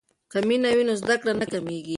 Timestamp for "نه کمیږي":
1.41-1.89